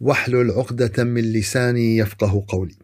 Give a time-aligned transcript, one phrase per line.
[0.00, 2.76] واحلل عقدة من لساني يفقه قولي.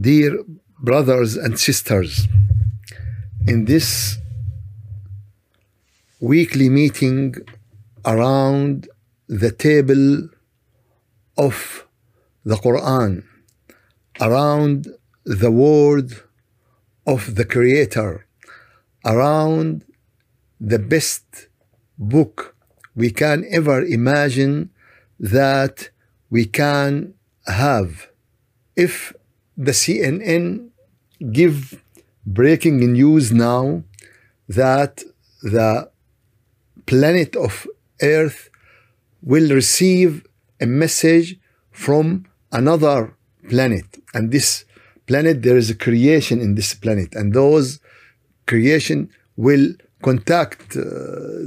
[0.00, 0.44] Dear
[0.78, 2.28] brothers and sisters,
[3.46, 4.18] in this
[6.20, 7.34] weekly meeting
[8.04, 8.88] around
[9.28, 10.28] the table
[11.36, 11.86] of
[12.44, 13.24] the Quran,
[14.20, 14.88] around
[15.24, 16.22] the word
[17.06, 18.26] of the Creator,
[19.04, 19.84] around
[20.60, 21.48] the best
[21.98, 22.54] book
[22.94, 24.70] we can ever imagine
[25.23, 25.89] that
[26.29, 27.13] we can
[27.47, 28.09] have.
[28.75, 29.13] If
[29.57, 30.69] the CNN
[31.31, 31.81] give
[32.25, 33.83] breaking news now
[34.49, 35.03] that
[35.41, 35.89] the
[36.85, 37.65] planet of
[38.01, 38.49] earth
[39.21, 40.25] will receive
[40.59, 41.39] a message
[41.71, 43.15] from another
[43.49, 43.85] planet.
[44.13, 44.65] And this
[45.07, 47.15] planet there is a creation in this planet.
[47.15, 47.79] And those
[48.45, 50.83] creation will contact uh,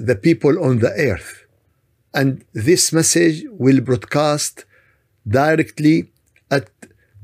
[0.09, 1.46] the people on the earth
[2.17, 4.65] and this message will broadcast
[5.29, 5.97] directly
[6.51, 6.71] at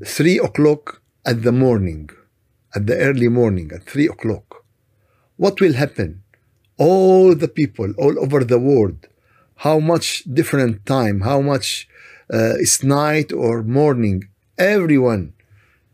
[0.05, 2.11] 3 o'clock at the morning,
[2.75, 4.65] at the early morning, at 3 o'clock.
[5.37, 6.23] What will happen?
[6.77, 9.09] All the people all over the world,
[9.67, 11.89] how much different time, how much
[12.33, 14.29] uh, it's night or morning,
[14.59, 15.33] everyone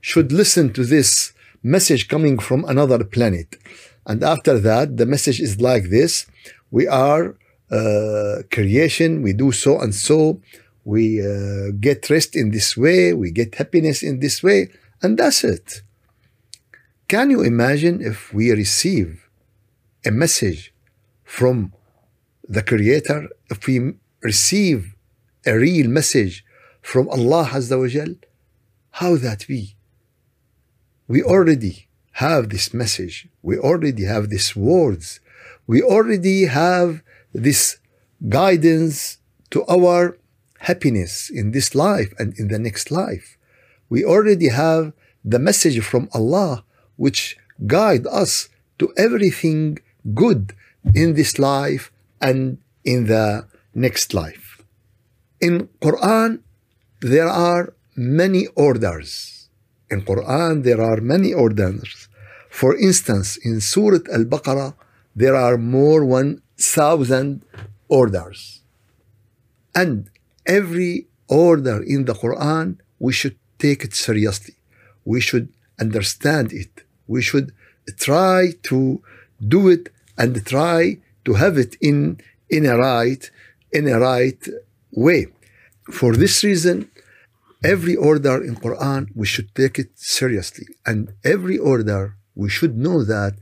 [0.01, 3.57] should listen to this message coming from another planet.
[4.07, 6.27] And after that, the message is like this
[6.71, 7.37] we are
[7.71, 10.41] uh, creation, we do so and so,
[10.85, 14.71] we uh, get rest in this way, we get happiness in this way,
[15.03, 15.83] and that's it.
[17.09, 19.29] Can you imagine if we receive
[20.05, 20.73] a message
[21.25, 21.73] from
[22.49, 23.93] the Creator, if we
[24.23, 24.95] receive
[25.47, 26.45] a real message
[26.81, 28.15] from Allah Azza wa Jal,
[28.93, 29.77] how that be?
[31.07, 35.21] We already have this message, we already have these words,
[35.67, 37.03] we already have
[37.43, 37.79] this
[38.29, 39.19] guidance
[39.51, 40.19] to our
[40.61, 43.39] happiness in this life and in the next life.
[43.89, 44.93] We already have
[45.25, 46.65] the message from Allah
[46.97, 48.49] which guide us
[48.79, 49.79] to everything
[50.15, 50.55] good
[50.95, 51.91] in this life
[52.21, 54.63] and in the next life.
[55.41, 56.41] In Quran
[57.01, 59.49] there are many orders.
[59.91, 62.09] In Quran there are many orders.
[62.51, 64.75] For instance, in Surah Al-Baqarah
[65.15, 67.43] there are more one thousand
[67.89, 68.61] orders.
[69.75, 70.11] And
[70.47, 74.55] every order in the Quran, we should take it seriously.
[75.05, 75.49] We should
[75.81, 76.83] understand it.
[77.07, 77.53] We should
[77.97, 79.03] try to
[79.47, 82.21] do it and try to have it in,
[82.51, 83.31] in a right,
[83.73, 84.43] in a right
[84.93, 85.27] way.
[85.91, 86.91] For this reason,
[87.65, 90.67] every order in Quran, we should take it seriously.
[90.85, 93.35] And every order, we should know that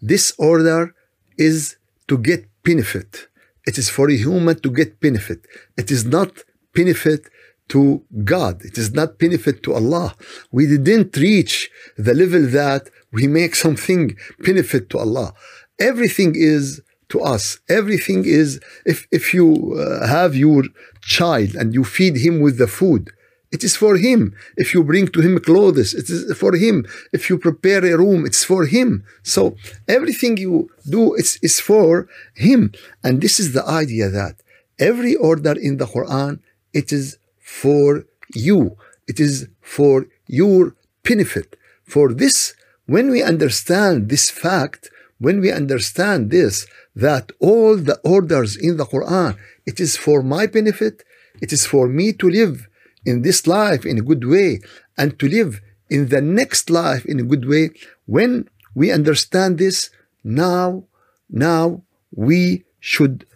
[0.00, 0.94] this order
[1.36, 1.76] is
[2.08, 3.28] to get benefit.
[3.66, 5.46] It is for a human to get benefit.
[5.76, 6.32] It is not
[6.74, 7.28] benefit
[7.68, 8.62] to God.
[8.64, 10.14] It is not benefit to Allah.
[10.50, 15.34] We didn't reach the level that we make something benefit to Allah.
[15.78, 17.58] Everything is to us.
[17.68, 20.64] Everything is, if, if you uh, have your
[21.00, 23.10] child and you feed him with the food,
[23.52, 24.34] it is for him.
[24.56, 26.86] If you bring to him clothes, it is for him.
[27.12, 29.04] If you prepare a room, it's for him.
[29.22, 29.56] So
[29.88, 32.72] everything you do is, is for him.
[33.02, 34.36] And this is the idea that
[34.78, 36.40] every order in the Quran,
[36.72, 38.04] it is for
[38.34, 38.76] you.
[39.08, 41.56] It is for your benefit.
[41.84, 42.54] For this,
[42.86, 48.86] when we understand this fact, when we understand this, that all the orders in the
[48.86, 49.36] Quran,
[49.66, 51.02] it is for my benefit,
[51.42, 52.68] it is for me to live
[53.04, 54.60] in this life in a good way
[54.96, 57.70] and to live in the next life in a good way.
[58.06, 59.90] When we understand this
[60.22, 60.84] now
[61.28, 61.82] now
[62.14, 63.26] we should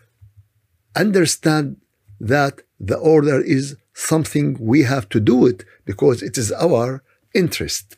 [0.97, 1.77] understand
[2.21, 7.03] that the order is something we have to do it because it is our
[7.35, 7.97] interest.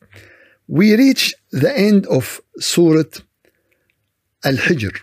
[0.69, 3.05] We reach the end of surah
[4.45, 4.99] al-hijr.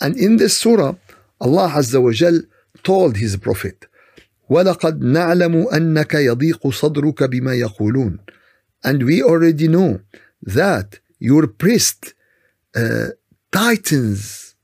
[0.00, 0.94] And in this surah
[1.40, 2.40] allah azza wa
[2.82, 3.85] told his prophet
[4.49, 8.17] ولقد نعلم أنك يضيق صدرك بما يقولون
[8.83, 9.99] and we already know
[10.41, 12.13] that your breast
[12.75, 13.09] uh,
[13.51, 14.55] tightens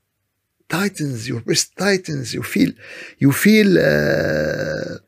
[0.68, 2.70] tightens your breast tightens you feel
[3.18, 4.98] you feel uh,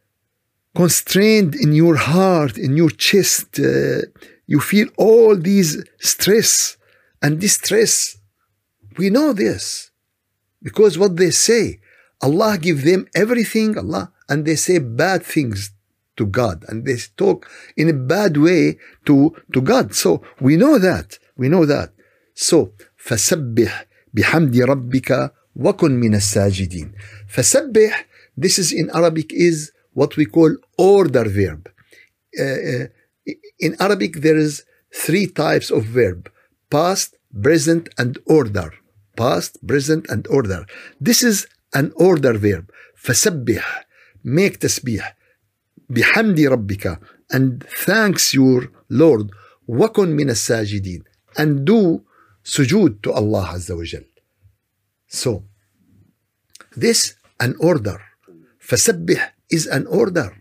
[0.74, 3.58] constrained in your heart, in your chest.
[3.58, 4.02] Uh,
[4.46, 6.76] you feel all these stress
[7.22, 8.16] and distress.
[8.98, 9.90] We know this
[10.62, 11.80] because what they say,
[12.20, 15.58] Allah give them everything, Allah, and they say bad things
[16.16, 17.38] to God and they talk
[17.76, 18.62] in a bad way
[19.06, 19.16] to,
[19.54, 19.94] to God.
[20.02, 21.18] So we know that.
[21.36, 21.90] We know that.
[22.34, 22.72] So
[23.06, 26.92] فسبح بحمد ربك وكن من الساجدين.
[27.28, 28.04] فسبح,
[28.36, 31.70] this is in Arabic is what we call order verb.
[32.38, 32.86] Uh, uh,
[33.58, 36.30] in Arabic there is three types of verb.
[36.70, 38.70] Past, present and order.
[39.16, 40.66] Past, present and order.
[41.00, 42.70] This is an order verb.
[43.02, 43.83] فسبح
[44.24, 45.16] make تسبيح
[45.90, 46.98] بحمد ربك
[47.32, 49.30] and thanks your Lord
[49.68, 51.02] وكن من الساجدين
[51.38, 52.02] and do
[52.44, 54.04] sujood to Allah Azza wa Jal.
[55.08, 55.44] So
[56.76, 58.00] this an order
[58.60, 60.36] فسبح is an order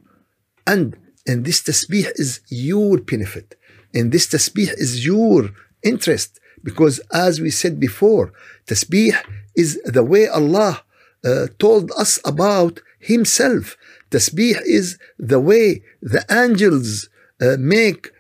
[0.67, 0.95] and
[1.27, 3.55] and this tasbih is your benefit
[3.93, 5.49] and this tasbih is your
[5.83, 8.31] interest because as we said before
[8.67, 9.15] tasbih
[9.55, 10.83] is the way Allah
[11.25, 12.81] uh, told us about
[13.12, 13.76] himself
[14.14, 17.08] Tasbih is the way the angels
[17.40, 18.12] uh, make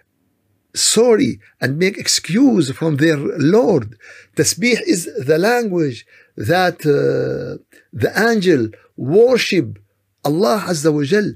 [0.74, 3.96] sorry and make excuse from their Lord.
[4.34, 6.04] Tasbih is the language
[6.36, 9.78] that uh, the angel worship
[10.24, 11.28] Allah Azza wa Jal.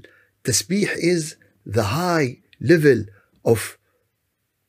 [0.43, 3.05] Tasbih is the high level
[3.45, 3.77] of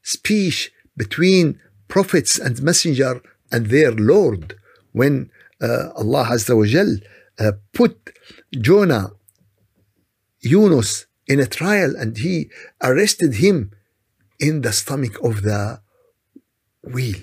[0.03, 4.55] speech between prophets and messenger and their Lord.
[4.93, 6.93] When uh, Allah Azza wa Jal
[7.40, 8.12] uh, put
[8.52, 9.12] Jonah
[10.42, 12.50] Yunus in a trial and he
[12.82, 13.72] arrested him
[14.40, 15.80] in the stomach of the
[16.84, 17.18] wheel.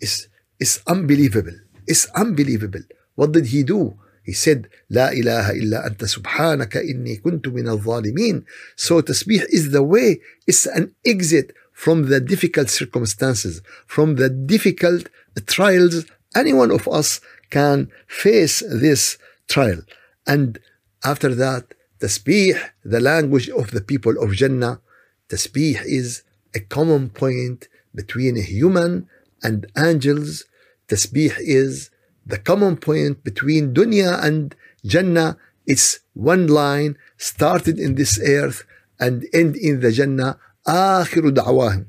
[0.00, 0.28] It's,
[0.60, 1.58] it's unbelievable.
[1.86, 2.82] It's unbelievable.
[3.14, 3.98] What did he do?
[4.22, 8.44] He said, لا إله إلا أنت سبحانك إني كنت من الظالمين.
[8.74, 15.08] So tasbih is the way, it's an exit from the difficult circumstances, from the difficult
[15.46, 16.06] trials.
[16.34, 17.20] Any one of us
[17.50, 19.16] can face this
[19.50, 19.82] trial.
[20.26, 20.58] And
[21.04, 24.80] after that, Tasbih, the language of the people of Jannah,
[25.28, 26.22] Tasbih is
[26.54, 29.08] a common point between a human
[29.42, 30.44] and angels.
[30.88, 31.90] Tasbih is
[32.24, 34.54] the common point between dunya and
[34.84, 35.38] Jannah.
[35.66, 38.64] It's one line started in this earth
[39.00, 40.38] and end in the Jannah.
[40.66, 41.86] آخر دعواهم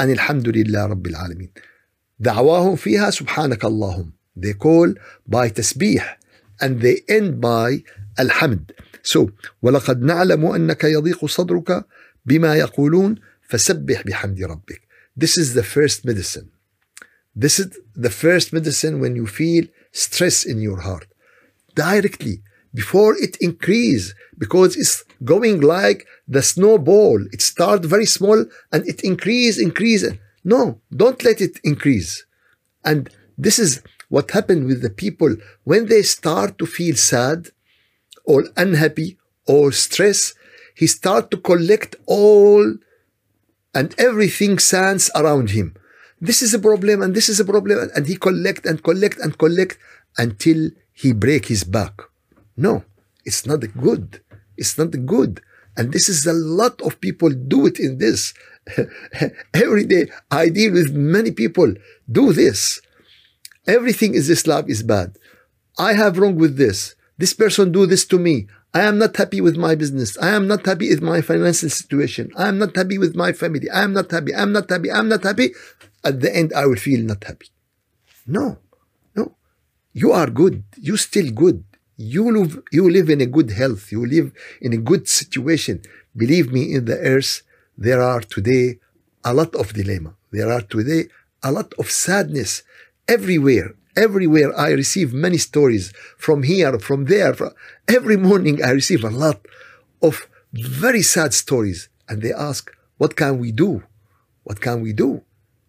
[0.00, 1.50] أن الحمد لله رب العالمين.
[2.20, 4.12] دعواهم فيها سبحانك اللهم.
[4.36, 4.94] They call
[5.26, 6.02] by tasbih
[6.60, 7.82] and they end by
[8.18, 8.72] الحمد.
[9.02, 9.30] So,
[9.62, 11.84] وَلَقَدْ نَعْلَمُ أَنَّكَ يَضِيقُ صَدْرُكَ
[12.28, 13.18] بِمَا يَقُولُونَ
[13.50, 14.78] فَسَبِّحْ بِحَمْدِ رَبِّكَ
[15.16, 16.50] This is the first medicine.
[17.34, 21.06] This is the first medicine when you feel stress in your heart.
[21.74, 22.42] Directly,
[22.74, 27.20] before it increase, because it's going like the snowball.
[27.32, 30.04] It start very small and it increase, increase.
[30.44, 32.24] No, don't let it increase.
[32.84, 37.49] And this is what happened with the people when they start to feel sad
[38.25, 40.33] or unhappy or stress,
[40.75, 42.75] he start to collect all
[43.73, 45.75] and everything sands around him.
[46.19, 49.37] This is a problem and this is a problem and he collect and collect and
[49.37, 49.77] collect
[50.17, 52.01] until he break his back.
[52.55, 52.83] No,
[53.25, 54.21] it's not good.
[54.57, 55.41] It's not good.
[55.75, 58.33] And this is a lot of people do it in this.
[59.53, 61.73] Every day I deal with many people
[62.11, 62.81] do this.
[63.67, 65.17] Everything is life is bad.
[65.77, 66.95] I have wrong with this.
[67.17, 68.47] This person do this to me.
[68.73, 70.17] I am not happy with my business.
[70.19, 72.31] I am not happy with my financial situation.
[72.37, 73.69] I am not happy with my family.
[73.69, 74.33] I am not happy.
[74.33, 74.91] I am not happy.
[74.91, 75.53] I am not happy.
[76.03, 77.47] At the end, I will feel not happy.
[78.25, 78.59] No,
[79.15, 79.35] no.
[79.93, 80.63] You are good.
[80.77, 81.63] You still good.
[81.97, 83.91] You live, you live in a good health.
[83.91, 84.31] You live
[84.61, 85.81] in a good situation.
[86.15, 87.41] Believe me, in the earth,
[87.77, 88.79] there are today
[89.23, 90.13] a lot of dilemma.
[90.31, 91.07] There are today
[91.41, 92.63] a lot of sadness
[93.08, 97.34] everywhere everywhere I receive many stories from here, from there.
[97.34, 97.50] From,
[97.88, 99.44] every morning I receive a lot
[100.00, 101.88] of very sad stories.
[102.08, 103.84] And they ask, what can we do?
[104.44, 105.22] What can we do?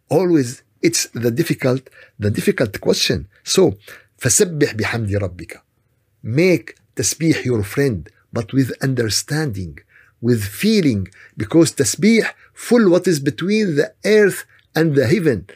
[0.09, 3.27] Always it's the difficult, the difficult question.
[3.43, 3.75] So,
[4.19, 5.57] فسبح بحمد ربك.
[6.23, 9.79] Make tasbih your friend, but with understanding,
[10.21, 15.47] with feeling, because tasbih full what is between the earth and the heaven.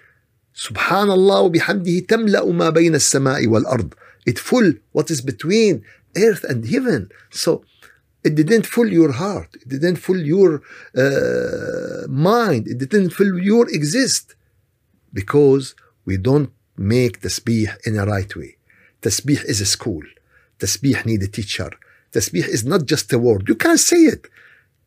[0.53, 3.93] سبحان الله وبحمده تملأ ما بين السماء والأرض
[4.29, 5.83] it full what is between
[6.17, 7.63] earth and heaven so
[8.23, 10.61] it didn't fill your heart it didn't fill your
[10.97, 14.35] uh, mind it didn't fill your exist
[15.13, 16.51] because we don't
[16.95, 18.51] make tasbih in a right way
[19.03, 20.05] tasbih is a school
[20.59, 21.71] tasbih need a teacher
[22.15, 24.23] tasbih is not just a word you can't say it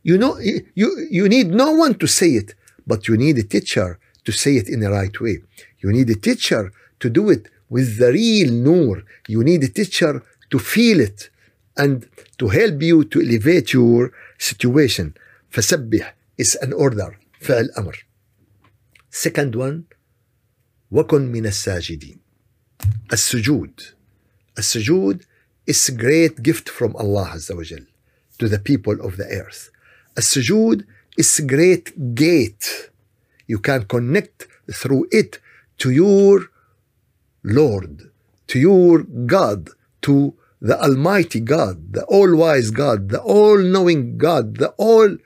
[0.03, 2.55] You know, you, you need no one to say it,
[2.87, 5.43] but you need a teacher to say it in the right way.
[5.83, 9.03] You need a teacher to do it with the real nur.
[9.29, 11.31] You need a teacher to feel it
[11.77, 15.15] and to help you to elevate your situation.
[15.51, 17.95] فسبح is an order فعل أمر.
[19.11, 19.85] Second one
[20.91, 22.19] وكن من الساجدين.
[23.13, 23.81] السجود.
[24.59, 25.25] السجود
[25.67, 27.87] is a great gift from Allah عز وجل
[28.39, 29.71] to the people of the earth.
[30.19, 30.85] السجود
[31.19, 32.91] is a great gate.
[33.48, 35.40] you can connect through it
[35.80, 36.50] to your
[37.44, 38.12] Lord,
[38.48, 39.70] to your God,
[40.02, 45.18] to the Almighty God, the All Wise God, the All Knowing God, the All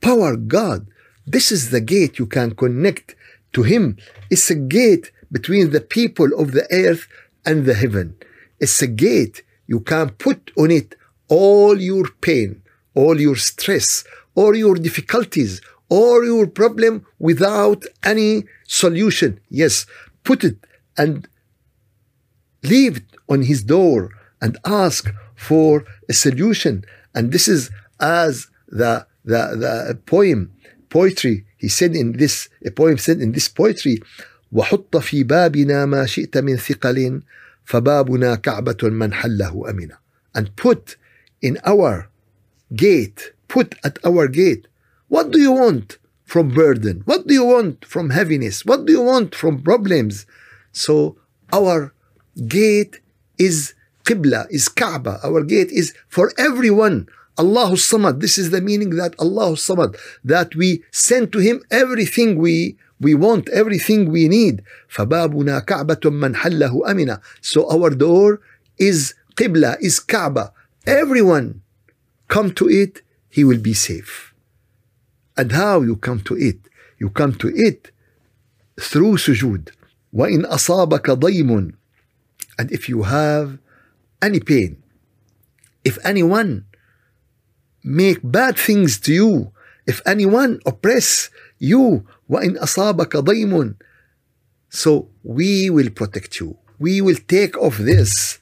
[0.00, 0.86] Power God.
[1.26, 3.16] This is the gate you can connect
[3.54, 3.96] to Him.
[4.30, 7.08] It's a gate between the people of the earth
[7.44, 8.16] and the heaven.
[8.60, 10.94] It's a gate you can put on it
[11.28, 12.62] all your pain,
[12.94, 15.60] all your stress, all your difficulties,
[15.91, 19.39] all your problem without any solution.
[19.49, 19.85] Yes,
[20.23, 20.57] put it
[20.97, 21.27] and
[22.63, 26.83] leave it on his door and ask for a solution.
[27.15, 30.53] And this is as the the, the poem
[30.89, 33.99] poetry he said in this a poem said in this poetry
[34.51, 37.21] وحط في بابنا ما شئت من ثقل
[37.65, 39.97] فبابنا كعبة من حله أمنا
[40.37, 40.95] and put
[41.41, 42.09] in our
[42.73, 44.67] gate put at our gate
[45.11, 49.01] what do you want from burden what do you want from heaviness what do you
[49.01, 50.25] want from problems
[50.71, 51.17] so
[51.51, 51.93] our
[52.47, 52.99] gate
[53.37, 53.73] is
[54.07, 55.19] Qibla, is Kaaba.
[55.23, 57.07] Our gate is for everyone.
[57.37, 58.21] Allahu Samad.
[58.21, 63.13] This is the meaning that Allahu Samad, that we send to Him everything we we
[63.13, 64.63] want, everything we need.
[64.89, 67.21] فبابنا كعبة من حله أمنا.
[67.41, 68.39] So our door
[68.77, 70.53] is Qibla, is Kaaba.
[70.87, 71.61] Everyone
[72.29, 74.30] come to it, he will be safe.
[75.35, 76.59] And how you come to it?
[76.99, 77.91] You come to it
[78.79, 79.69] through sujood.
[80.13, 81.73] وإن أصابك ضيم
[82.57, 83.59] and if you have
[84.21, 84.81] any pain,
[85.85, 86.65] if anyone
[87.83, 89.51] make bad things to you,
[89.85, 91.29] if anyone oppress
[91.59, 93.75] you, وَإِنْ أَصَابَكَ ضَيْمٌ
[94.69, 96.57] So we will protect you.
[96.79, 98.39] We will take off this.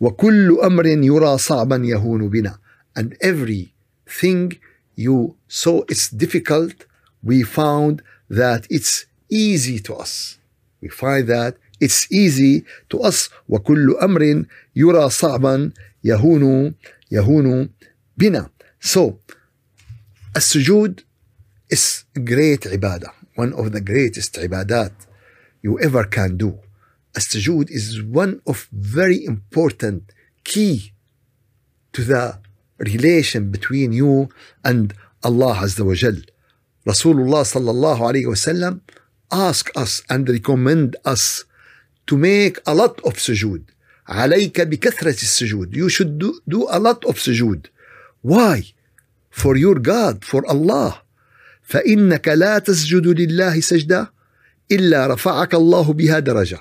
[0.00, 2.58] وَكُلُّ أَمْرٍ يُرَى صَعْبًا يَهُونُ بِنَا
[2.94, 4.58] And everything
[4.94, 6.86] you saw it's difficult,
[7.22, 10.38] we found that it's easy to us.
[10.80, 14.44] We find that it's easy to us وكل أمر
[14.76, 15.72] يرى صعبا
[16.04, 16.74] يهون
[17.10, 17.70] يهون
[18.16, 18.50] بنا
[18.80, 19.12] so
[20.36, 21.00] السجود
[21.74, 24.92] is great عبادة one of the greatest عبادات
[25.62, 26.52] you ever can do
[27.16, 30.12] السجود is one of very important
[30.44, 30.92] key
[31.92, 32.38] to the
[32.78, 34.28] relation between you
[34.64, 36.24] and Allah عز وجل
[36.88, 38.80] رسول الله صلى الله عليه وسلم
[39.32, 41.44] ask us and recommend us
[42.06, 43.62] to make a lot of sujood.
[44.08, 45.74] عليك بكثرة السجود.
[45.74, 47.66] You should do, do a lot of sujood.
[48.22, 48.72] Why?
[49.30, 51.02] For your God, for Allah.
[51.62, 54.12] فإنك لا تسجد لله سجدة
[54.72, 56.58] إلا رفعك الله بها درجة.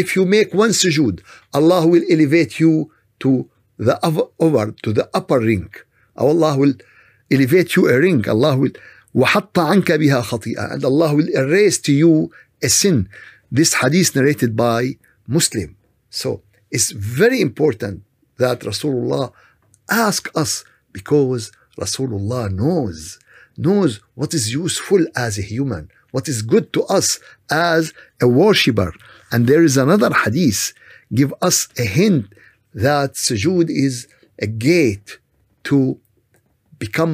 [0.00, 1.20] If you make one sujood,
[1.52, 3.98] Allah will elevate you to the
[4.40, 5.68] over to the upper ring.
[6.18, 6.74] أو Allah will
[7.32, 8.28] elevate you a ring.
[8.28, 8.72] Allah will
[9.14, 12.30] وحط عنك بها خطيئة and Allah will erase to you
[12.62, 13.08] a sin
[13.50, 15.76] this hadith narrated by Muslim.
[16.10, 18.02] So it's very important
[18.38, 19.32] that Rasulullah
[19.90, 23.18] ask us because Rasulullah knows
[23.56, 27.18] knows what is useful as a human, what is good to us
[27.50, 28.92] as a worshipper.
[29.32, 30.72] And there is another hadith
[31.12, 32.26] give us a hint
[32.74, 34.06] that sujood is
[34.38, 35.18] a gate
[35.64, 35.98] to
[36.85, 37.13] become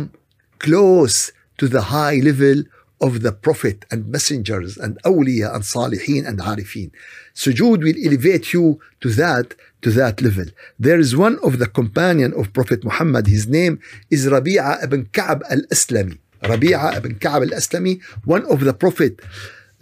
[0.65, 1.15] close
[1.59, 2.57] to the high level
[3.07, 6.89] of the Prophet and messengers and awliya and salihin and arifin.
[7.43, 8.65] Sujood will elevate you
[9.01, 9.47] to that
[9.83, 10.47] to that level.
[10.85, 13.25] There is one of the companion of Prophet Muhammad.
[13.27, 13.79] His name
[14.15, 16.17] is Rabi'a ibn Ka'b al-Aslami.
[16.51, 17.93] Rabi'a ibn Ka'b al-Aslami,
[18.35, 19.13] one of the Prophet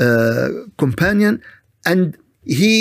[0.05, 0.49] uh,
[0.83, 1.41] companion,
[1.91, 2.73] and he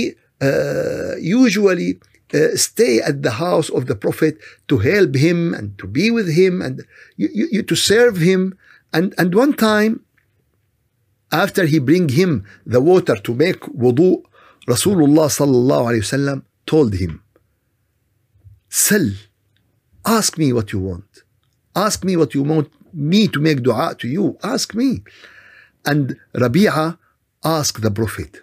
[0.48, 1.90] uh, usually
[2.34, 6.34] uh, stay at the house of the Prophet to help him and to be with
[6.34, 6.84] him and
[7.16, 8.58] you, you, to serve him.
[8.92, 10.04] And, and one time
[11.30, 14.22] after he bring him the water to make wudu,
[14.66, 17.22] Rasulullah sallallahu alayhi wasallam told him,
[18.68, 19.08] Sell,
[20.04, 21.22] ask me what you want.
[21.74, 24.38] Ask me what you want me to make dua to you.
[24.42, 25.02] Ask me.
[25.84, 26.98] And Rabi'a
[27.44, 28.40] asked the Prophet,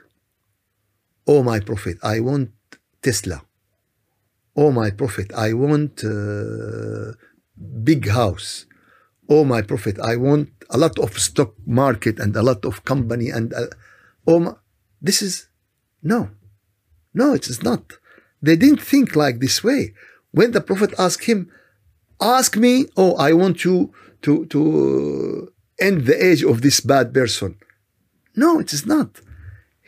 [1.28, 2.52] Oh my Prophet, I want
[3.02, 3.44] Tesla.
[4.56, 7.14] Oh my Prophet, I want uh,
[7.84, 8.66] big house.
[9.30, 13.30] oh my prophet i want a lot of stock market and a lot of company
[13.30, 13.68] and uh,
[14.28, 14.54] oh my,
[15.02, 15.48] this is
[16.02, 16.30] no
[17.14, 17.84] no it is not.
[18.42, 19.94] They didn't think like this way.
[20.32, 21.52] When the prophet asked him
[22.20, 23.94] ask me oh i want you
[24.24, 27.58] to to end the age of this bad person.
[28.36, 29.22] No it is not.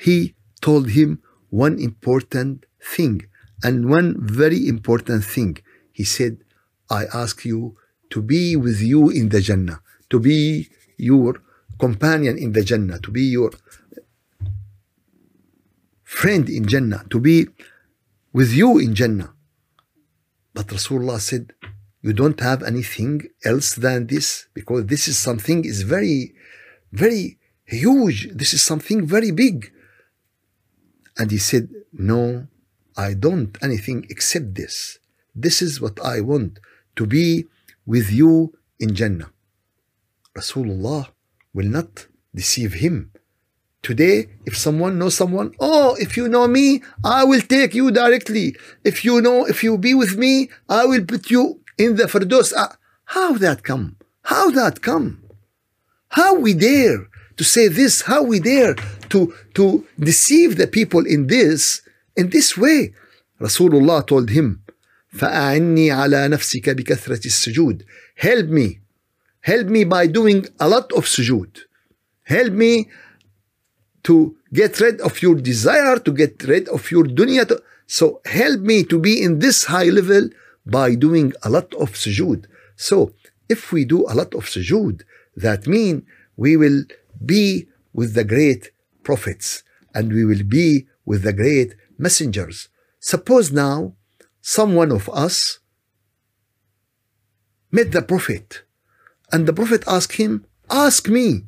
[0.06, 1.10] He told him
[1.50, 3.16] one important thing
[3.64, 5.58] and one very important thing
[5.92, 6.38] he said
[6.90, 7.76] i ask you
[8.10, 11.42] to be with you in the Jannah, to be your
[11.80, 13.52] companion in the Jannah, to be your
[16.04, 17.48] friend in Jannah, to be
[18.32, 19.34] with you in Jannah.
[20.54, 21.54] But Rasulullah said,
[22.02, 26.34] you don't have anything else than this because this is something is very,
[26.92, 28.30] very huge.
[28.32, 29.74] This is something very big.
[31.18, 32.48] And he said, no,
[32.98, 35.00] I don't anything except this.
[35.36, 36.60] This is what I want
[36.96, 37.46] to be
[37.86, 39.32] with you in Jannah.
[40.36, 41.10] Rasulullah
[41.54, 43.12] will not deceive him.
[43.82, 48.56] Today, if someone knows someone, oh, if you know me, I will take you directly.
[48.84, 52.52] If you know, if you be with me, I will put you in the Firdaus.
[52.56, 53.98] Ah, how that come?
[54.24, 55.22] How that come?
[56.10, 58.02] How we dare to say this?
[58.02, 58.74] How we dare
[59.10, 61.82] to, to deceive the people in this,
[62.17, 62.95] in this way?
[63.41, 64.61] Rasulullah told him,
[65.13, 67.83] فأعني على نفسك بكثرة السجود
[68.17, 68.79] help me
[69.41, 71.59] help me by doing a lot of sujood
[72.25, 72.89] help me
[74.03, 78.61] to get rid of your desire to get rid of your dunya to, so help
[78.61, 80.29] me to be in this high level
[80.67, 82.45] by doing a lot of sujood
[82.77, 83.13] so
[83.49, 85.03] if we do a lot of sujood
[85.37, 86.07] that mean
[86.37, 86.85] we will
[87.25, 88.71] be with the great
[89.03, 92.69] prophets and we will be with the great messengers
[93.01, 93.95] suppose now
[94.41, 95.59] someone of us
[97.73, 98.63] met the Prophet,
[99.33, 101.45] and the Prophet asked him, Ask me.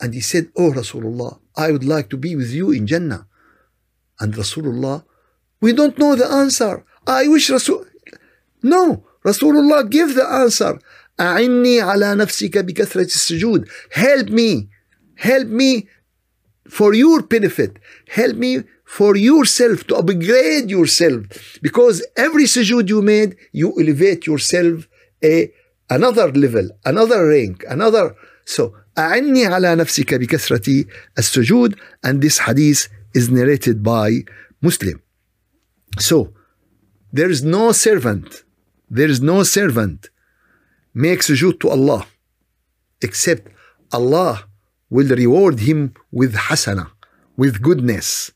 [0.00, 3.26] And he said, Oh Rasulullah, I would like to be with you in Jannah.
[4.20, 5.04] And Rasulullah,
[5.60, 6.84] we don't know the answer.
[7.06, 7.86] I wish Rasul.
[8.62, 10.78] No, Rasulullah give the answer.
[11.18, 13.68] أعني على نفسك بكثرة السجود.
[13.90, 14.68] Help me.
[15.14, 15.88] Help me
[16.70, 17.78] for your benefit.
[18.08, 21.22] Help me for yourself, to upgrade yourself.
[21.62, 24.88] Because every sujood you made, you elevate yourself
[25.22, 25.50] a
[25.90, 28.14] another level, another rank, another.
[28.44, 30.84] So, أعني على نفسك بكثرة
[31.18, 31.74] السجود
[32.04, 34.24] and this hadith is narrated by
[34.62, 35.02] Muslim.
[35.98, 36.32] So,
[37.12, 38.44] there is no servant,
[38.90, 40.10] there is no servant
[40.94, 42.06] make sujood to Allah
[43.02, 43.48] except
[43.92, 44.48] Allah
[44.90, 46.90] will reward him with hasana,
[47.36, 48.32] with goodness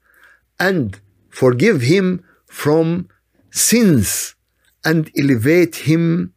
[0.59, 3.09] and forgive him from
[3.51, 4.35] sins
[4.85, 6.33] and elevate him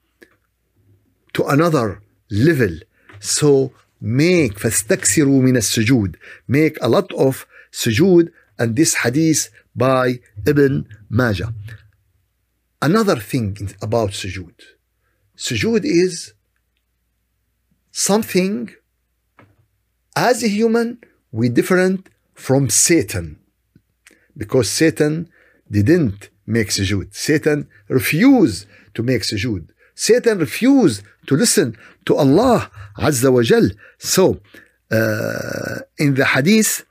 [1.34, 2.74] to another level.
[3.20, 6.16] So make فاستكثروا من السجود
[6.48, 8.30] make a lot of sujood
[8.60, 11.54] and this hadith by Ibn Majah.
[12.82, 14.60] Another thing about sujood.
[15.38, 16.34] Sujood is
[17.92, 18.70] something
[20.18, 21.00] as a human
[21.32, 23.40] we different from Satan
[24.36, 25.30] because Satan
[25.70, 27.14] didn't make sujood.
[27.14, 29.68] Satan refused to make sujood.
[29.96, 33.70] Satan refused to listen to Allah Azza wa Jal.
[33.98, 34.40] So,
[34.92, 36.86] uh, in the hadith,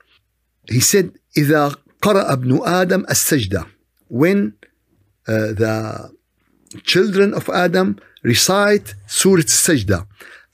[0.69, 3.65] he said, إذا قرأ ابن آدم السجدة
[4.09, 4.53] when
[5.27, 6.11] uh, the
[6.83, 10.05] children of Adam recite Surah Sajda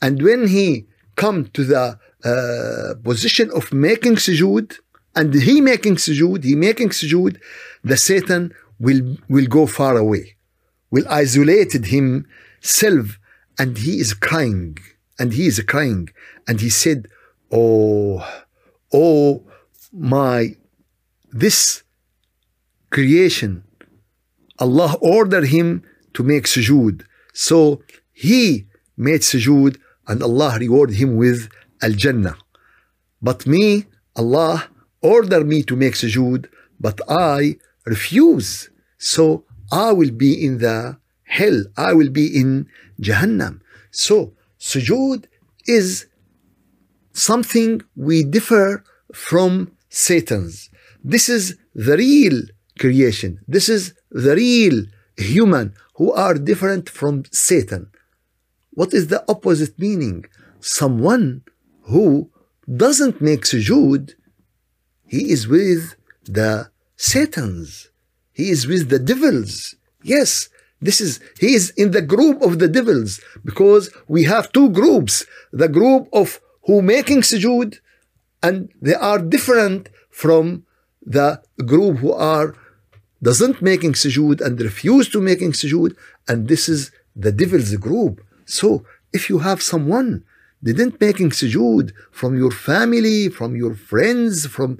[0.01, 0.85] and when he
[1.15, 4.78] come to the uh, position of making sujood
[5.14, 7.38] and he making sujood, he making sujood,
[7.82, 10.37] the Satan will will go far away,
[10.90, 13.18] will isolated himself,
[13.58, 14.76] and he is crying,
[15.18, 16.08] and he is crying,
[16.48, 17.08] and he said,
[17.52, 18.26] "Oh,
[18.92, 19.42] oh,
[19.92, 20.56] my,
[21.30, 21.82] this
[22.90, 23.64] creation,
[24.58, 25.82] Allah ordered him
[26.14, 27.82] to make sujood, so
[28.12, 29.76] he made sujood,
[30.08, 31.48] and Allah rewarded him with
[31.86, 32.36] al Jannah.
[33.28, 34.56] But me, Allah
[35.02, 36.42] order me to make sujood,
[36.80, 37.56] but I
[37.94, 38.70] refuse.
[38.98, 39.24] So
[39.70, 40.98] I will be in the
[41.36, 41.58] hell.
[41.76, 42.50] I will be in
[43.00, 43.54] Jahannam.
[43.90, 44.16] So
[44.58, 45.22] sujood
[45.78, 46.06] is
[47.12, 49.50] something we differ from
[49.88, 50.70] Satan's.
[51.12, 51.44] This is
[51.74, 52.38] the real
[52.78, 53.40] creation.
[53.46, 54.76] This is the real
[55.16, 57.90] human who are different from Satan.
[58.70, 60.24] What is the opposite meaning?
[60.60, 61.42] Someone
[61.84, 62.30] who
[62.84, 64.14] doesn't make sujood
[65.06, 65.94] he is with
[66.24, 67.90] the Satans.
[68.32, 69.76] He is with the devils.
[70.02, 70.48] Yes,
[70.84, 75.24] This is he is in the group of the devils because we have two groups:
[75.50, 77.70] the group of who making sujood,
[78.42, 80.44] and they are different from
[81.16, 82.54] the group who are
[83.22, 85.96] doesn't making sujood and refuse to making sujood,
[86.28, 88.14] and this is the devil's group.
[88.44, 90.24] So if you have someone
[90.64, 94.79] didn't making sujood from your family, from your friends, from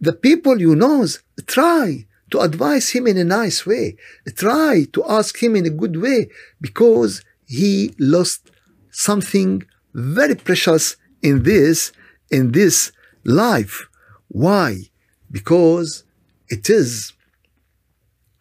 [0.00, 1.06] the people you know,
[1.46, 3.96] try to advise him in a nice way.
[4.36, 6.28] Try to ask him in a good way
[6.60, 8.50] because he lost
[8.90, 9.62] something
[9.94, 11.92] very precious in this
[12.30, 12.92] in this
[13.24, 13.88] life.
[14.28, 14.90] Why?
[15.30, 16.04] Because
[16.48, 17.12] it is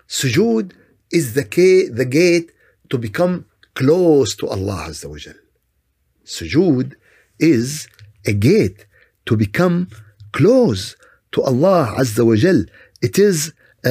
[0.08, 0.74] sujood
[1.12, 2.52] is the key, the gate
[2.89, 5.44] to become close to Allah Azza wa Jal.
[6.24, 6.94] Sujood
[7.38, 7.88] is
[8.26, 8.87] a gate
[9.26, 9.88] to become
[10.33, 10.96] close
[11.33, 12.64] to Allah Azza wa Jal.
[13.02, 13.52] It is
[13.85, 13.90] uh,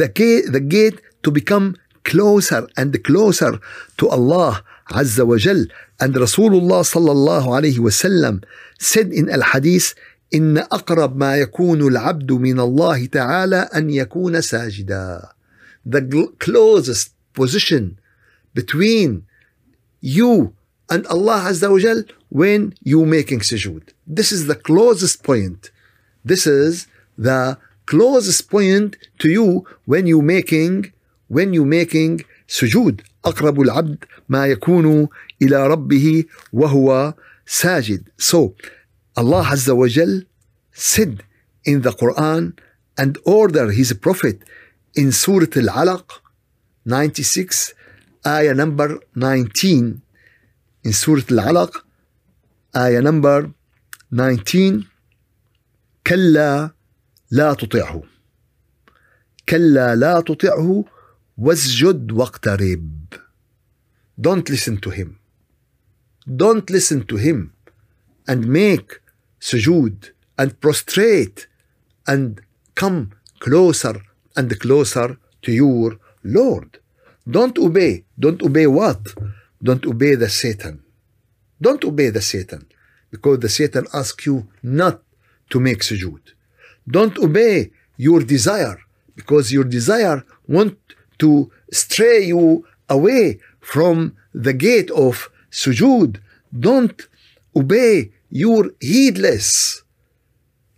[0.00, 3.60] the, gate, the gate to become closer and closer
[3.98, 5.64] to Allah Azza wa Jal.
[6.00, 8.44] And Rasulullah sallallahu alayhi wa sallam
[8.78, 9.94] said in al-hadith,
[10.34, 15.28] إن أقرب ما يكون العبد من الله تعالى أن يكون ساجدا.
[15.86, 17.98] The closest position
[18.52, 19.26] between
[20.00, 20.54] you
[20.90, 23.84] and Allah Azza wa Jal when you making sujood.
[24.06, 25.70] This is the closest point.
[26.24, 26.86] This is
[27.16, 30.92] the closest point to you when you making
[31.28, 33.00] when you making sujood.
[33.24, 35.08] أقرب العبد ما يكون
[35.42, 37.14] إلى ربه وهو
[37.46, 38.04] ساجد.
[38.18, 38.54] So
[39.16, 40.22] Allah Azza wa Jal
[40.72, 41.22] said
[41.64, 42.58] in the Quran
[42.98, 44.42] and order his prophet
[44.94, 46.20] in Surah Al-Alaq
[46.84, 47.72] 96
[48.26, 50.02] ayah number 19
[50.83, 51.71] in Surah Al-Alaq
[52.75, 53.51] ayah number
[54.11, 54.85] 19
[56.03, 56.71] كلا
[57.31, 58.03] لا تطعه
[59.49, 60.85] كلا لا تطعه
[61.37, 62.99] واسجد واقترب
[64.21, 65.19] Don't listen to him.
[66.27, 67.53] Don't listen to him
[68.27, 68.99] and make
[69.39, 71.47] sujood and prostrate
[72.05, 72.41] and
[72.75, 73.95] come closer
[74.35, 76.79] and closer to your Lord.
[77.29, 78.03] Don't obey.
[78.19, 79.01] Don't obey what?
[79.61, 80.83] Don't obey the Satan.
[81.61, 82.67] Don't obey the Satan
[83.11, 85.01] because the Satan asks you not
[85.49, 86.21] to make sujood.
[86.87, 88.79] Don't obey your desire
[89.15, 90.77] because your desire want
[91.19, 96.19] to stray you away from the gate of sujood.
[96.57, 97.07] Don't
[97.55, 99.83] obey your heedless.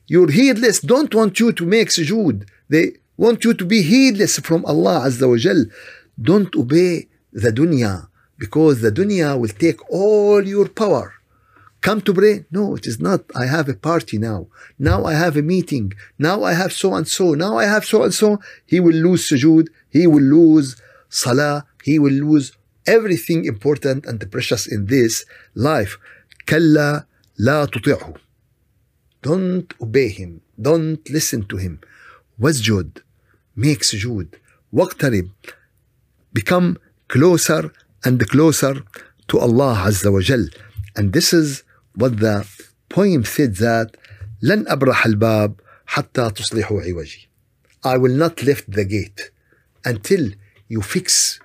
[0.08, 2.48] Your heedless don't want you to make sujood.
[2.70, 5.66] They want you to be heedless from Allah Azza wa Jal.
[6.20, 8.08] Don't obey the dunya
[8.41, 11.15] because the dunya will take all your power.
[11.81, 12.47] Come to pray?
[12.51, 13.23] No, it is not.
[13.35, 14.49] I have a party now.
[14.79, 15.93] Now I have a meeting.
[16.19, 17.35] Now I have so and so.
[17.35, 18.41] Now I have so and so.
[18.67, 19.69] He will lose sujood.
[19.89, 20.77] He will lose
[21.09, 21.67] salah.
[21.85, 22.53] He will lose
[22.87, 25.99] everything important and precious in this life.
[26.49, 27.07] كلا
[27.39, 28.15] لا تطيعه.
[29.23, 30.41] Don't obey him.
[30.61, 31.81] Don't listen to him.
[32.41, 32.99] واسجد.
[33.57, 34.35] Make sujood.
[34.73, 35.31] واقترب.
[36.33, 37.73] Become closer
[38.05, 38.83] and closer
[39.29, 40.47] to Allah Azza wa Jal.
[40.95, 41.63] And this is
[41.95, 42.47] what the
[42.89, 43.97] poem said that
[44.43, 47.29] لن أبرح الباب حتى تصلحوا عوجي.
[47.85, 49.31] I will not lift the gate
[49.85, 50.31] until
[50.69, 51.41] you fix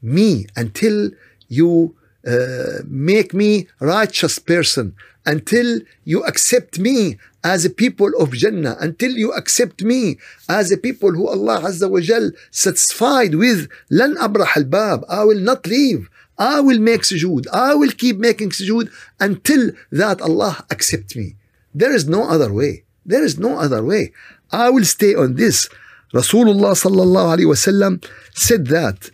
[0.00, 1.10] me, until
[1.48, 1.95] you
[2.26, 4.94] uh, make me righteous person,
[5.26, 10.76] until you accept me as a people of Jannah, until you accept me as a
[10.76, 15.04] people who Allah Azza wa Jal satisfied with لن أبرح الباب.
[15.08, 16.08] I will not leave.
[16.38, 17.46] I will make sujood.
[17.52, 21.36] I will keep making sujood until that Allah accept me.
[21.74, 22.84] There is no other way.
[23.04, 24.12] There is no other way.
[24.50, 25.68] I will stay on this.
[26.14, 28.04] Rasulullah sallallahu alaihi wasallam
[28.34, 29.10] said that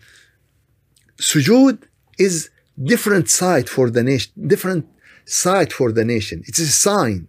[1.16, 1.79] sujood
[2.18, 2.51] is
[2.83, 4.87] different side for the nation, different
[5.25, 6.42] side for the nation.
[6.47, 7.29] It's a sign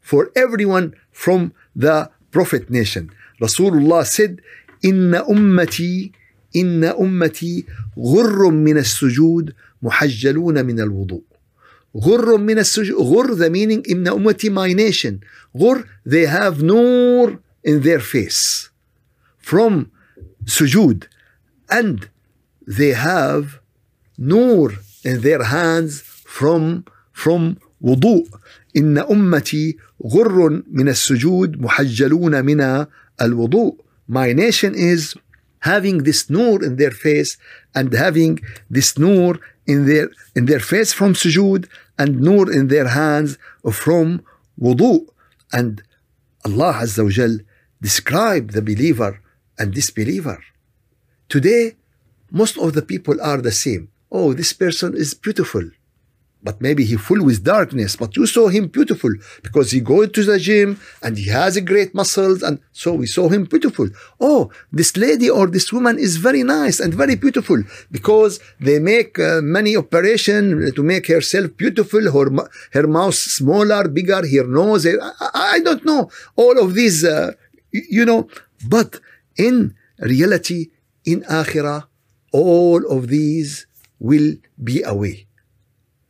[0.00, 3.10] for everyone from the Prophet nation.
[3.40, 4.40] Rasulullah said,
[4.82, 6.12] "Inna ummati."
[6.56, 7.66] إن أمتي
[7.98, 11.22] غر من السجود محجلون من الوضوء
[11.96, 15.20] غر من السجود غر the meaning إن أمتي my nation
[15.56, 18.70] غر they have nur in their face
[19.38, 19.90] from
[20.44, 21.06] sujood
[21.70, 22.08] and
[22.66, 23.60] they have
[24.18, 24.72] nur
[25.04, 28.26] in their hands from from وضوء
[28.76, 32.86] إن أمتي غر من السجود محجلون من
[33.20, 33.76] الوضوء
[34.08, 35.14] my nation is
[35.60, 37.36] having this nur in their face
[37.74, 38.38] and having
[38.68, 43.38] this nur in their in their face from sujood and nur in their hands
[43.72, 44.22] from
[44.60, 45.06] wudu
[45.52, 45.82] and
[46.44, 47.38] Allah Azza wa Jal
[47.80, 49.20] described the believer
[49.58, 50.38] and disbeliever
[51.28, 51.76] today
[52.30, 53.88] most of the people are the same.
[54.17, 55.65] Oh, this person is beautiful.
[56.47, 59.13] But maybe he full with darkness but you saw him beautiful
[59.45, 60.69] because he go to the gym
[61.03, 63.87] and he has a great muscles and so we saw him beautiful.
[64.29, 64.41] Oh
[64.79, 67.59] this lady or this woman is very nice and very beautiful
[67.97, 68.33] because
[68.67, 72.27] they make uh, many operation to make herself beautiful her,
[72.77, 76.01] her mouth smaller bigger her nose I, I don't know
[76.35, 77.31] all of these uh,
[77.97, 78.21] you know
[78.75, 78.99] but
[79.35, 79.55] in
[80.13, 80.61] reality
[81.11, 81.81] in akhirah
[82.31, 83.65] all of these
[84.04, 85.26] will be away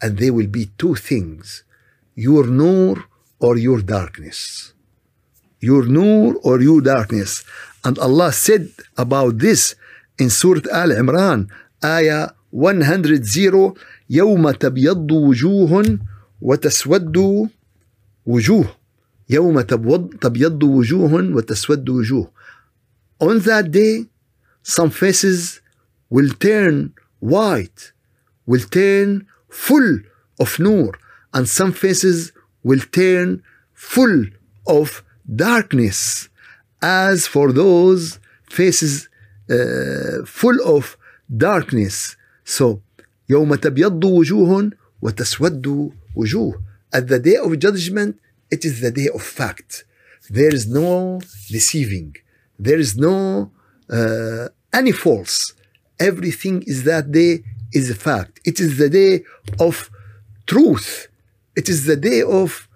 [0.00, 1.64] and there will be two things
[2.14, 3.04] your nur
[3.38, 4.72] or your darkness.
[5.60, 7.44] Your nur or your darkness.
[7.84, 9.74] And Allah said about this
[10.18, 11.48] in Surah Al Imran,
[11.82, 13.74] Ayah 100
[14.10, 15.98] يوم تبيض وجوه
[16.40, 17.16] وتسود
[18.26, 18.76] وجوه
[19.30, 19.60] يوم
[20.20, 22.30] تبيض وجوه وتسود وجوه
[23.22, 24.06] On that day,
[24.62, 25.60] some faces
[26.08, 27.92] will turn white,
[28.46, 29.90] will turn full
[30.38, 30.92] of nur
[31.34, 33.42] and some faces will turn
[33.74, 34.24] full
[34.66, 35.02] of
[35.48, 36.28] darkness
[36.82, 39.08] as for those faces
[39.50, 40.96] uh, full of
[41.48, 42.80] darkness so
[43.28, 44.70] يوم تبيض وجوه
[45.02, 48.16] وتسود وجوه at the day of judgment
[48.50, 49.84] it is the day of fact
[50.28, 52.14] there is no deceiving
[52.58, 53.50] there is no
[53.90, 55.53] uh, any false
[55.98, 58.40] everything is that day is a fact.
[58.44, 59.24] It is the day
[59.58, 59.90] of
[60.46, 61.08] truth.
[61.56, 62.68] It is the day of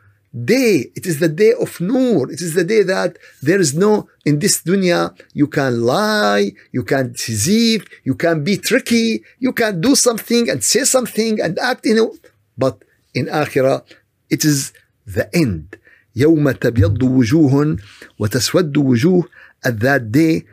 [0.44, 0.90] day.
[0.94, 2.30] It is the day of nur.
[2.30, 6.83] It is the day that there is no, in this dunya, you can lie, you
[6.83, 11.87] can deceive, you can be tricky, you can do something and say something and act
[11.87, 12.30] in it.
[12.59, 12.83] But
[13.14, 13.85] in akhirah,
[14.30, 14.72] it is
[15.07, 15.78] the end.
[16.16, 17.76] يوم تبيض وجوه
[18.18, 19.28] وتسود وجوه
[19.64, 20.44] at that day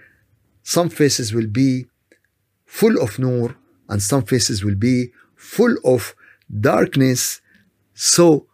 [0.63, 1.85] some faces will be
[2.66, 3.56] full of nur
[3.88, 6.14] and some faces will be full of
[6.60, 7.40] darkness.
[7.94, 8.46] So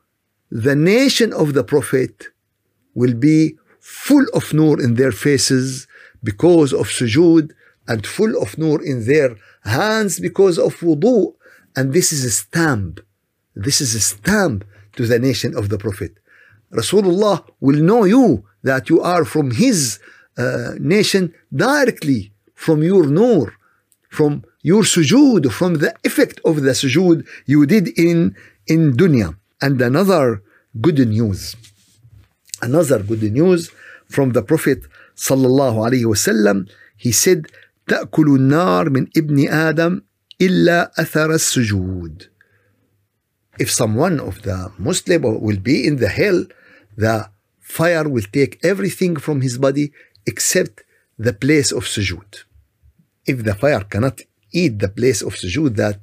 [0.51, 2.29] the nation of the Prophet
[2.95, 5.89] will be full of nur in their faces
[6.23, 7.51] because of sujood
[7.89, 11.35] and full of nur in their hands because of wudu.
[11.75, 13.01] And this is a stamp.
[13.57, 14.65] This is a stamp
[14.97, 16.13] to the nation of the Prophet.
[16.73, 19.99] Rasulullah will know you that you are from his
[20.39, 23.55] uh, nation directly from your nur,
[24.12, 28.36] from your sujood, from the effect of the sujood you did in,
[28.68, 29.36] in dunya.
[29.62, 30.42] And another
[30.80, 31.56] good news,
[32.62, 33.72] another good news
[34.08, 34.80] from the Prophet
[35.16, 37.48] sallallahu alaihi wasallam, he said,
[37.88, 40.02] تأكل النار من ابن آدم
[40.42, 42.28] إلا أثر السجود.
[43.60, 46.46] If someone of the Muslim will be in the hell,
[46.96, 49.92] the fire will take everything from his body
[50.26, 50.84] except
[51.18, 52.44] the place of sujood.
[53.27, 54.21] If the fire cannot
[54.53, 56.01] eat the place of sujood that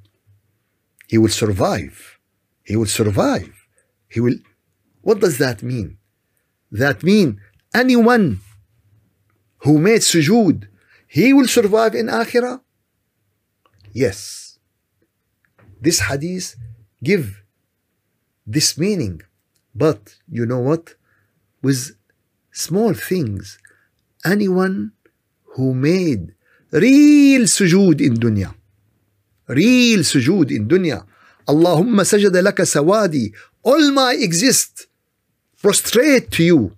[1.08, 2.20] he will survive.
[2.64, 3.54] He will survive.
[4.08, 4.38] He will.
[5.02, 5.98] What does that mean?
[6.72, 7.42] That mean
[7.74, 8.42] anyone
[9.64, 10.68] who made sujood,
[11.08, 12.62] he will survive in akhirah?
[13.92, 14.60] Yes.
[15.82, 16.56] This hadith
[17.04, 17.42] give
[18.46, 19.22] this meaning.
[19.74, 20.96] But you know what?
[21.62, 21.96] With
[22.52, 23.58] small things,
[24.24, 24.92] anyone
[25.56, 26.36] who made
[26.72, 28.54] real sujood in dunya
[29.48, 31.06] real sujood in dunya
[31.50, 33.34] اللهم سجد لك سوادي
[33.68, 34.88] all my exist
[35.62, 36.72] prostrate to you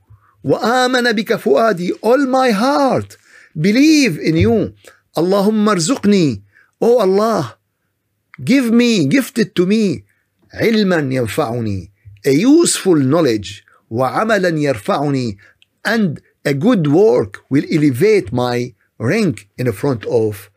[0.43, 3.17] وآمن بك فؤادي all my heart
[3.59, 4.71] believe in you
[5.17, 6.41] اللهم ارزقني
[6.83, 7.57] oh Allah
[8.43, 10.03] give me gifted to me
[10.53, 11.91] علما ينفعني
[12.27, 15.37] a useful knowledge وعملا يرفعني
[15.87, 20.49] and a good work will elevate my rank in front of,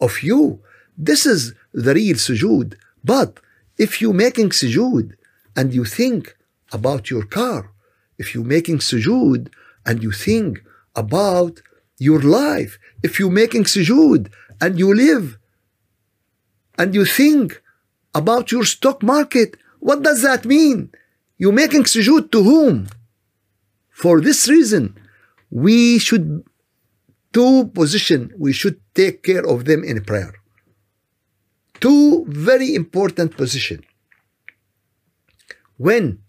[0.00, 0.60] of you.
[0.98, 2.74] This is the real sujood.
[3.04, 3.40] But
[3.78, 5.14] if you're making sujood
[5.56, 6.36] and you think
[6.72, 7.70] about your car,
[8.18, 9.48] if you're making sujood
[9.86, 10.62] and you think
[10.94, 11.62] about
[11.98, 15.38] your life, if you're making sujood and you live
[16.78, 17.62] and you think
[18.14, 20.90] about your stock market, what does that mean?
[21.38, 22.88] You're making sujood to whom?
[23.90, 24.98] For this reason,
[25.50, 26.44] we should
[27.33, 30.33] two position we should take care of them in prayer
[31.79, 33.83] two very important position
[35.77, 36.19] when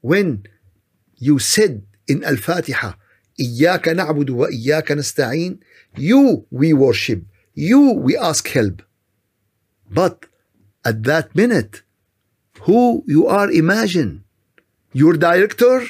[0.00, 0.42] when
[1.18, 2.96] you said in al-fatiha
[3.40, 5.60] إياك نعبد وإياك نستعين
[5.96, 7.22] you we worship
[7.54, 8.82] you we ask help
[9.90, 10.26] but
[10.84, 11.82] at that minute
[12.66, 14.24] who you are imagine
[14.92, 15.86] your director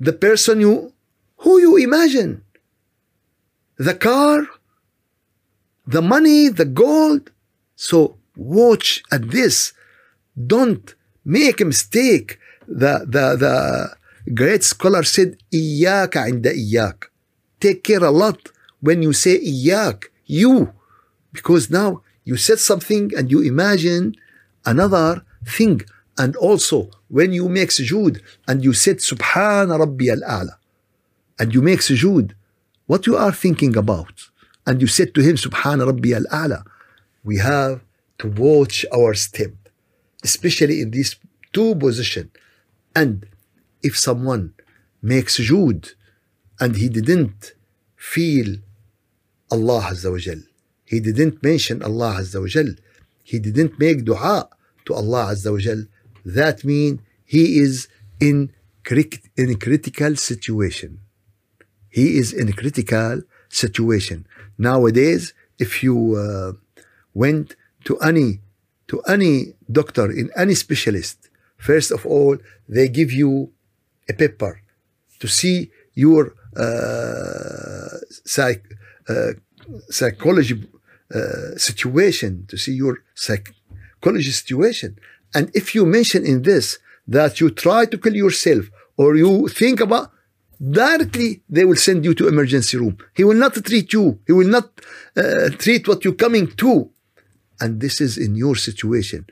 [0.00, 0.92] the person you
[1.38, 2.42] who you imagine?
[3.78, 4.46] The car?
[5.86, 7.30] the money, the gold.
[7.76, 9.72] So watch at this.
[10.46, 12.38] Don't make a mistake.
[12.68, 13.96] The, the, the
[14.32, 17.10] great scholar said, إياك عند إياك.
[17.60, 20.72] Take care a lot when you say إياك, you.
[21.32, 24.14] Because now you said something and you imagine
[24.64, 25.82] another thing.
[26.18, 30.56] And also when you make sujood and you said Subhana Rabbi al-A'la
[31.39, 32.33] and you make sujood,
[32.87, 34.29] what you are thinking about?
[34.65, 36.63] And you said to him Subhana Rabbi al-A'la.
[37.23, 37.81] We have
[38.19, 39.51] to watch our step,
[40.23, 41.15] especially in these
[41.53, 42.31] two positions.
[42.95, 43.27] And
[43.83, 44.53] if someone
[45.01, 45.93] makes sujood
[46.59, 47.53] and he didn't
[47.95, 48.57] feel
[49.51, 50.41] Allah Azza wa Jal,
[50.85, 52.69] he didn't mention Allah Azza wa Jal,
[53.23, 54.49] he didn't make dua
[54.85, 55.83] to Allah Azza wa Jal,
[56.25, 57.87] that means he is
[58.19, 58.51] in,
[59.37, 60.99] in critical situation.
[61.97, 64.27] He is in a critical situation.
[64.69, 65.33] Nowadays,
[65.65, 66.51] if you uh,
[67.23, 67.55] went
[67.87, 68.29] to any
[68.91, 69.35] to any
[69.79, 71.17] doctor in any specialist,
[71.69, 72.35] first of all,
[72.75, 73.31] they give you
[74.11, 74.53] a paper
[75.21, 75.57] to see
[76.05, 76.23] your
[76.65, 77.97] uh,
[78.33, 78.63] psych,
[79.09, 79.31] uh,
[79.89, 80.55] psychology
[81.17, 84.89] uh, situation, to see your psychology situation.
[85.35, 86.65] And if you mention in this
[87.17, 88.63] that you try to kill yourself
[89.01, 90.11] or you think about
[90.59, 92.97] directly they will send you to emergency room.
[93.15, 94.19] He will not treat you.
[94.25, 94.69] He will not
[95.15, 96.89] uh, treat what you're coming to.
[97.59, 99.25] And this is in your situation.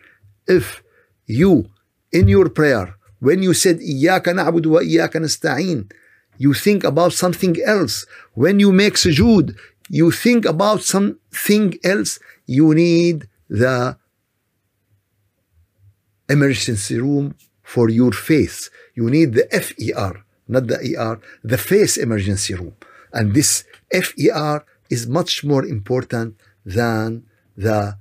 [0.47, 0.83] If
[1.25, 1.69] you
[2.11, 5.89] in your prayer when you said iyyaka na'budu wa iyyaka
[6.37, 8.05] you think about something else.
[8.33, 9.55] When you make sujood
[9.89, 12.19] you think about something else.
[12.45, 13.97] You need the
[16.29, 18.69] emergency room for your faith.
[18.95, 22.75] You need the fer not the ER, the face emergency room.
[23.13, 27.97] And this FER is much more important than the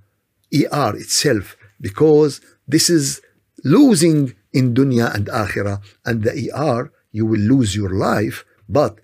[0.53, 3.21] ER itself because this is
[3.65, 5.83] losing in dunya and akhirah.
[6.05, 8.99] And the ER you will lose your life but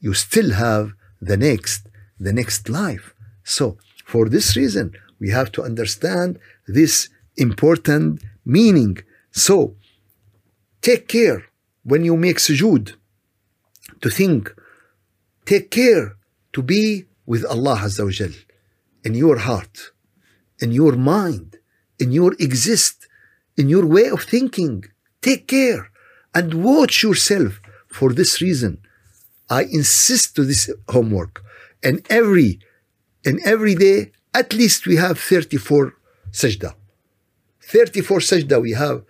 [0.00, 1.86] you still have the next
[2.18, 3.14] the next life.
[3.44, 8.98] So for this reason we have to understand this important meaning.
[9.30, 9.76] So
[10.82, 11.44] take care
[11.90, 12.86] when you make sujood
[14.02, 14.42] to think
[15.52, 16.04] take care
[16.54, 16.84] to be
[17.30, 18.34] with Allah Azza wa Jal
[19.06, 19.76] in your heart
[20.64, 21.48] in your mind
[21.98, 22.96] in your exist
[23.56, 24.84] in your way of thinking.
[25.22, 25.90] Take care
[26.34, 27.60] and watch yourself.
[27.88, 28.78] For this reason
[29.48, 31.42] I insist to this homework.
[31.82, 32.60] And every
[33.24, 35.94] in every day at least we have 34
[36.30, 36.74] sajda.
[37.62, 39.02] 34 sajda we have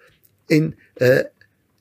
[0.49, 1.25] in uh,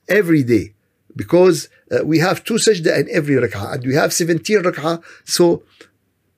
[0.08, 0.74] every day
[1.16, 5.62] because uh, we have two sajda in every rak'ah and we have 17 rak'ah so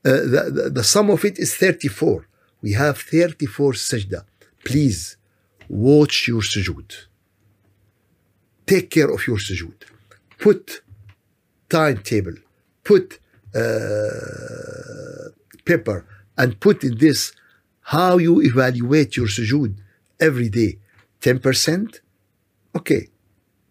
[0.04, 2.28] uh, the, the, the sum of it is 34
[2.60, 4.24] we have 34 sajda.
[4.64, 5.16] Please
[5.68, 7.06] watch your sujood.
[8.66, 9.84] Take care of your sujood.
[10.38, 10.82] Put
[11.68, 12.34] timetable.
[12.84, 13.20] Put
[13.54, 13.60] uh,
[15.64, 16.04] paper
[16.36, 17.32] and put in this
[17.82, 19.76] how you evaluate your sujood
[20.20, 20.78] every day.
[21.20, 22.00] 10%
[22.76, 23.08] okay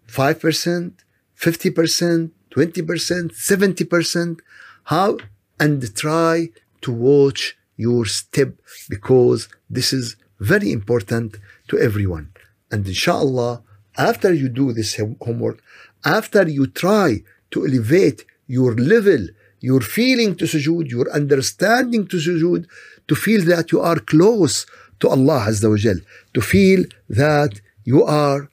[0.08, 0.91] 5%,
[1.39, 4.39] 50%, 20%, 70%.
[4.86, 5.17] How?
[5.60, 6.50] And try
[6.82, 8.54] to watch your step
[8.89, 12.32] because this is very important to everyone.
[12.71, 13.63] And inshallah,
[13.98, 15.62] after you do this homework,
[16.06, 19.27] after you try to elevate your level,
[19.60, 22.67] your feeling to sujood, your understanding to sujood,
[23.08, 24.65] to feel that you are close
[25.00, 26.02] to Allah Azza wa
[26.34, 28.50] to feel that you are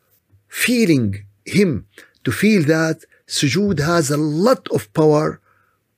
[0.48, 1.85] feeling him
[2.23, 2.97] to feel that
[3.27, 5.39] sujood has a lot of power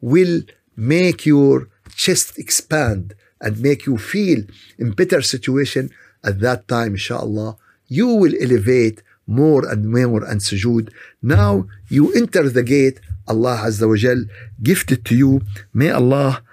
[0.02, 0.41] will
[0.76, 4.43] make your chest expand and make you feel
[4.78, 5.89] in better situation
[6.24, 10.91] at that time inshallah you will elevate more and more and sujood
[11.22, 14.26] now you enter the gate Allah Azza wa Jal
[14.62, 15.41] gifted to you
[15.74, 16.43] may Allah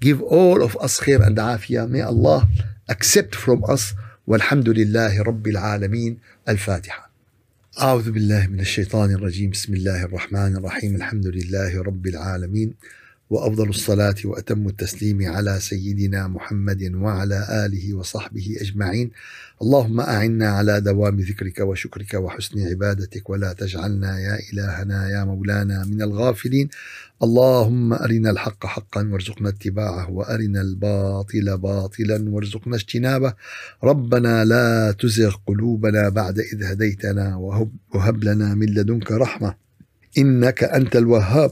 [0.00, 2.48] give all of us khair and afiyah may Allah
[2.88, 3.94] accept from us
[4.26, 6.18] والحمد لله رب العالمين
[6.48, 7.05] الفاتحه
[7.81, 9.49] أعوذ بالله من الشيطان الرجيم.
[9.49, 10.95] بسم الله الرحمن الرحيم.
[10.95, 12.73] الحمد لله رب العالمين.
[13.29, 19.11] وأفضل الصلاة وأتم التسليم على سيدنا محمد وعلى آله وصحبه أجمعين.
[19.61, 26.01] اللهم أعنا على دوام ذكرك وشكرك وحسن عبادتك ولا تجعلنا يا إلهنا يا مولانا من
[26.01, 26.69] الغافلين.
[27.23, 33.33] اللهم أرنا الحق حقا وارزقنا اتباعه وأرنا الباطل باطلا وارزقنا اجتنابه.
[33.83, 37.35] ربنا لا تزغ قلوبنا بعد إذ هديتنا
[37.93, 39.55] وهب, لنا من لدنك رحمة.
[40.17, 41.51] إنك أنت الوهاب.